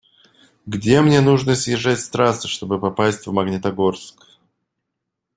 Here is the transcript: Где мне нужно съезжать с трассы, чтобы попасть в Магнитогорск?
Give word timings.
Где 0.65 0.99
мне 1.01 1.21
нужно 1.21 1.53
съезжать 1.53 2.01
с 2.01 2.09
трассы, 2.09 2.47
чтобы 2.47 2.79
попасть 2.79 3.27
в 3.27 3.31
Магнитогорск? 3.33 4.25